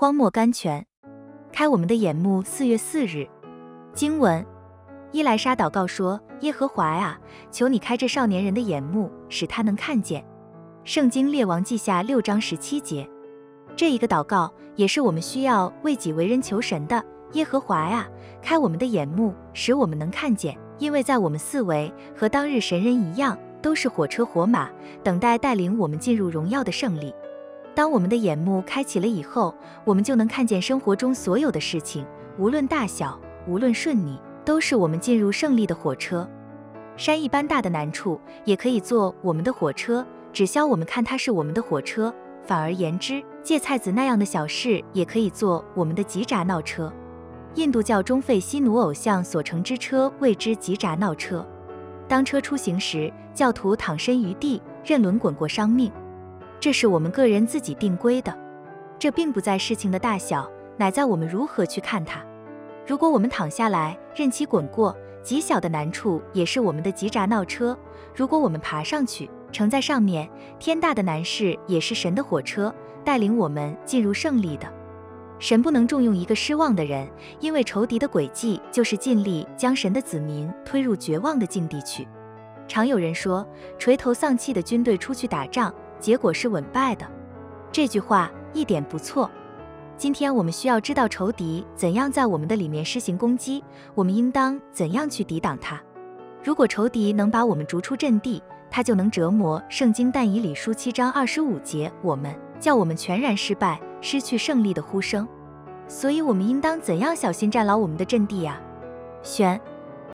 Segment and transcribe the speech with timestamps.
[0.00, 0.86] 荒漠甘泉，
[1.52, 2.40] 开我们的眼目。
[2.40, 3.26] 四月四日，
[3.92, 4.46] 经文：
[5.10, 7.18] 伊莱莎祷告说：“耶和华呀，
[7.50, 10.24] 求你开这少年人的眼目，使他能看见。”
[10.86, 13.10] 圣经列王记下六章十七节。
[13.74, 17.04] 这一个祷告也是我们需要为己为人求神的。
[17.32, 18.08] 耶和华呀，
[18.40, 24.70] 开我们的眼目，使我们能看见，因为在我们四围和当日神人一样，都是火车火马，
[25.02, 27.12] 等待带领我们进入荣耀的胜利。
[27.78, 29.54] 当我们的眼目开启了以后，
[29.84, 32.04] 我们就能看见生活中所有的事情，
[32.36, 36.28] 无论大小，无论顺逆，都是我们进入胜利的火车。
[36.96, 42.12] 山一般大的难处也可以做我们的火车，只消我们看它是我们的火车。
[42.42, 46.92] 反而言之，芥菜籽那样的小事也可以做我们的急闸闹车。
[47.54, 51.46] 印度教中费希奴偶像所乘之车谓之急闸闹车。
[52.08, 55.92] 当车出行时，教徒躺身于地，任轮滚过伤命。
[56.60, 58.36] 这是我们个人自己定规的，
[58.98, 62.20] 这并不在事情的大小，乃在我们如何去看它。
[62.84, 67.76] 如果我们躺下来任其滚过，极小的难处也是我们的急闸闹车；
[68.14, 70.28] 如果我们爬上去，乘在上面，
[70.58, 74.66] 天大的难事也是神的火车，带领我们进入胜利的。
[75.38, 82.08] 神不能重用一个失望的人，因为仇敌的诡计就是尽力将神的子民推入绝望的境地去。
[82.66, 83.46] 常有人说，
[83.78, 85.72] 垂头丧气的军队出去打仗。
[86.00, 87.06] 结果是稳败的，
[87.72, 89.30] 这句话一点不错。
[89.96, 95.80] 今天我们需要知道仇敌怎样在我们的里面施行攻击，我们应当怎样去抵挡他。
[96.44, 98.40] 如果仇敌能把我们逐出阵地，
[98.70, 99.60] 他就能折磨。
[99.68, 105.26] 圣经但以理书七章二十五节，我们叫我们全然失败，失去胜利的呼声。
[105.88, 108.60] 所以，我们应当怎样小心站牢我们的阵地呀？
[109.22, 109.60] 选